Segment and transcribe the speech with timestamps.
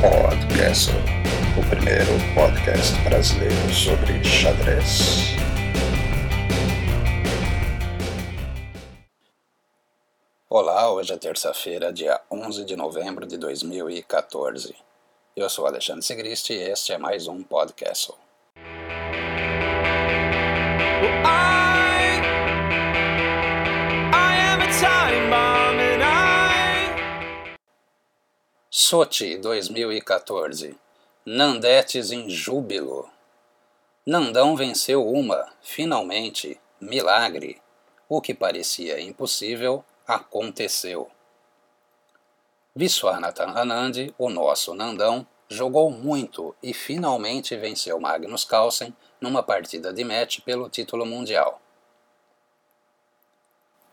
[0.00, 0.92] Podcast,
[1.58, 5.36] o primeiro podcast brasileiro sobre xadrez.
[10.48, 14.74] Olá, hoje é terça-feira, dia 11 de novembro de 2014.
[15.36, 18.14] Eu sou Alexandre Sigrist e este é mais um podcast.
[28.90, 30.76] Sochi 2014
[31.24, 33.08] Nandetes em júbilo.
[34.04, 37.62] Nandão venceu uma, finalmente, milagre.
[38.08, 41.08] O que parecia impossível aconteceu.
[42.74, 50.02] Viswanathan Anand, o nosso Nandão, jogou muito e finalmente venceu Magnus Carlsen numa partida de
[50.02, 51.62] match pelo título mundial.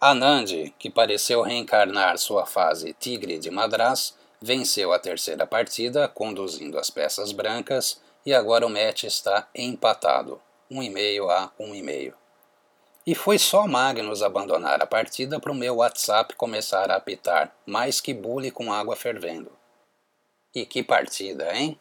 [0.00, 6.90] Anand, que pareceu reencarnar sua fase Tigre de Madras, venceu a terceira partida, conduzindo as
[6.90, 10.38] peças brancas, e agora o match está empatado,
[10.70, 12.12] 1,5 a 1,5.
[13.06, 18.02] E foi só Magnus abandonar a partida para o meu WhatsApp começar a apitar, mais
[18.02, 19.50] que bule com água fervendo.
[20.54, 21.80] E que partida, hein?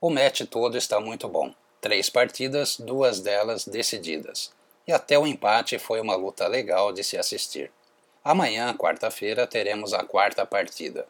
[0.00, 1.54] O match todo está muito bom.
[1.80, 4.52] Três partidas, duas delas decididas.
[4.88, 7.70] E até o empate foi uma luta legal de se assistir.
[8.28, 11.06] Amanhã, quarta-feira, teremos a quarta partida.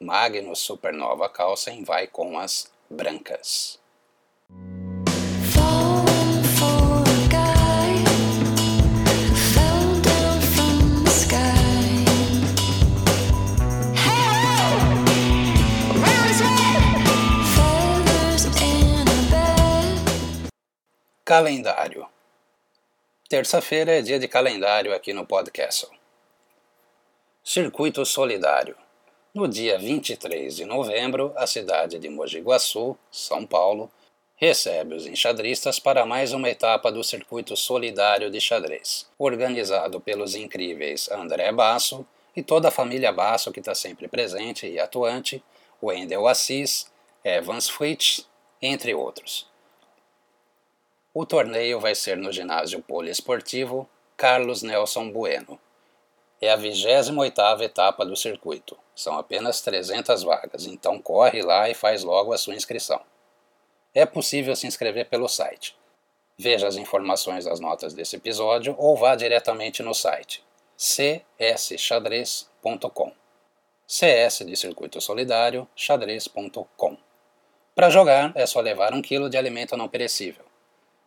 [0.00, 3.78] Magnus Supernova Carlsen vai com as brancas.
[21.24, 22.08] Calendário.
[23.28, 25.88] Terça-feira é dia de calendário aqui no podcast.
[27.48, 28.76] Circuito Solidário.
[29.32, 33.88] No dia 23 de novembro, a cidade de Mogi Guaçu, São Paulo,
[34.34, 41.08] recebe os enxadristas para mais uma etapa do Circuito Solidário de Xadrez, organizado pelos incríveis
[41.08, 42.04] André Basso
[42.34, 45.40] e toda a família Basso que está sempre presente e atuante,
[45.80, 46.90] Wendel Assis,
[47.22, 48.28] Evans Fritz,
[48.60, 49.46] entre outros.
[51.14, 55.60] O torneio vai ser no ginásio poliesportivo Carlos Nelson Bueno,
[56.40, 58.76] é a 28ª etapa do circuito.
[58.94, 63.00] São apenas 300 vagas, então corre lá e faz logo a sua inscrição.
[63.94, 65.76] É possível se inscrever pelo site.
[66.38, 70.44] Veja as informações das notas desse episódio ou vá diretamente no site
[70.76, 73.12] csxadrez.com.
[73.86, 76.98] CS de Circuito Solidário, xadrez.com.
[77.74, 80.44] Para jogar é só levar um quilo de alimento não perecível.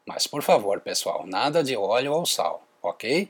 [0.06, 3.30] Mas por favor, pessoal, nada de óleo ou sal, ok?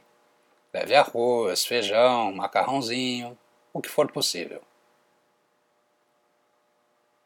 [0.74, 3.38] Leve arroz, feijão, macarrãozinho,
[3.74, 4.62] o que for possível.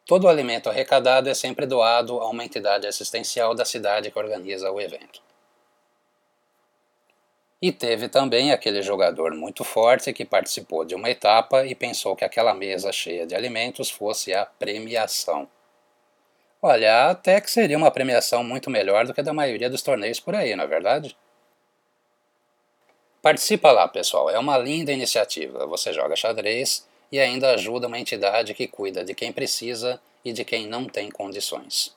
[0.06, 4.70] Todo o alimento arrecadado é sempre doado a uma entidade assistencial da cidade que organiza
[4.70, 5.22] o evento.
[7.60, 12.24] E teve também aquele jogador muito forte que participou de uma etapa e pensou que
[12.24, 15.48] aquela mesa cheia de alimentos fosse a premiação.
[16.60, 20.20] Olha, até que seria uma premiação muito melhor do que a da maioria dos torneios
[20.20, 21.16] por aí, não é verdade?
[23.24, 24.28] Participa lá, pessoal.
[24.28, 25.66] É uma linda iniciativa.
[25.66, 30.44] Você joga xadrez e ainda ajuda uma entidade que cuida de quem precisa e de
[30.44, 31.96] quem não tem condições.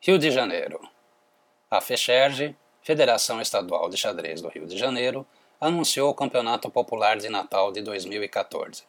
[0.00, 0.97] Rio de Janeiro.
[1.70, 5.26] A FECHERG, Federação Estadual de Xadrez do Rio de Janeiro,
[5.60, 8.84] anunciou o Campeonato Popular de Natal de 2014.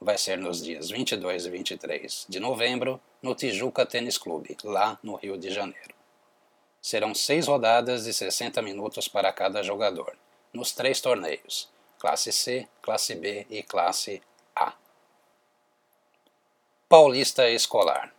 [0.00, 5.16] Vai ser nos dias 22 e 23 de novembro, no Tijuca Tênis Clube, lá no
[5.16, 5.96] Rio de Janeiro.
[6.80, 10.16] Serão seis rodadas de 60 minutos para cada jogador,
[10.52, 11.68] nos três torneios,
[11.98, 14.22] Classe C, Classe B e Classe
[14.54, 14.74] A.
[16.88, 18.14] Paulista Escolar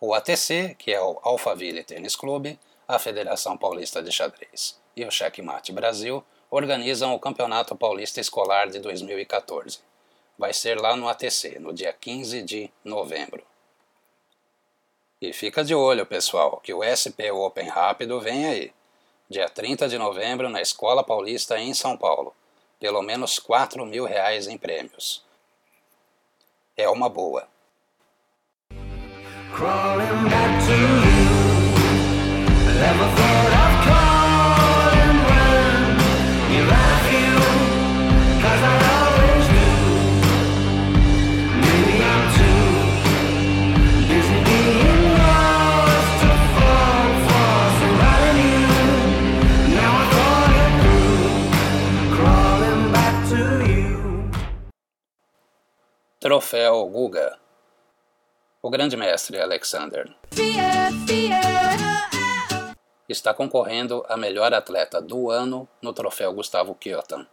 [0.00, 5.10] o ATC, que é o Alphaville Tênis Clube, a Federação Paulista de Xadrez e o
[5.10, 9.80] Checkmate Brasil organizam o Campeonato Paulista Escolar de 2014.
[10.38, 13.42] Vai ser lá no ATC, no dia 15 de novembro.
[15.20, 18.72] E fica de olho, pessoal, que o SP Open Rápido vem aí.
[19.28, 22.34] Dia 30 de novembro, na Escola Paulista, em São Paulo.
[22.78, 25.24] Pelo menos 4 mil reais em prêmios.
[26.76, 27.48] É uma boa
[29.52, 31.24] Crawling back to you.
[32.78, 35.82] Never thought I'd call and run.
[36.52, 37.32] You love you,
[38.42, 39.68] cause I always do.
[41.64, 42.68] Maybe I'm too
[44.10, 48.92] busy being lost to fall for surrounding you.
[49.74, 51.24] Now I thought it through.
[52.16, 53.40] Crawling back to
[53.72, 53.94] you.
[56.20, 57.28] Troféu Guga.
[58.66, 60.12] O grande mestre Alexander
[63.08, 67.28] está concorrendo a melhor atleta do ano no Troféu Gustavo Kyotan.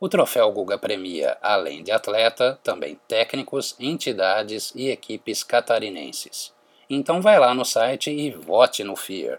[0.00, 6.52] O Troféu Guga premia, além de atleta, também técnicos, entidades e equipes catarinenses.
[6.90, 9.38] Então vai lá no site e vote no FIER.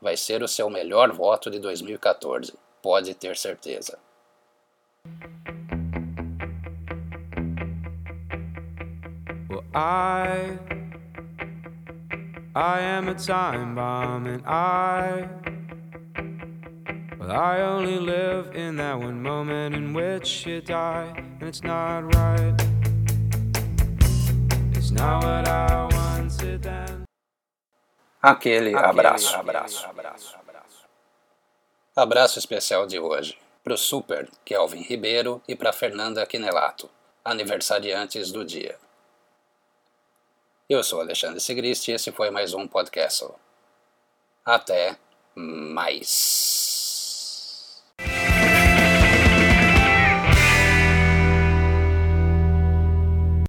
[0.00, 3.98] Vai ser o seu melhor voto de 2014, pode ter certeza.
[9.78, 10.58] I,
[12.56, 15.28] I am a time bomb and I,
[17.16, 22.12] well, I only live in that one moment in which you die, and it's not
[22.16, 22.60] right.
[24.74, 27.04] It's not what I wanted then.
[28.20, 29.36] Aquele, abraço.
[29.36, 29.86] abraço.
[29.86, 30.36] abraço.
[31.94, 36.90] Abraço especial de hoje para o Super Kelvin Ribeiro e para Fernanda Quinelato,
[37.24, 38.76] aniversariantes do dia.
[40.68, 43.26] Eu sou Alexandre Sigrist e esse foi mais um podcast.
[44.44, 44.98] Até
[45.34, 46.57] mais.